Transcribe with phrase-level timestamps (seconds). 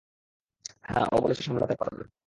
[0.83, 2.03] হ্যাঁ, ও বলেছে সামলাতে পারবে।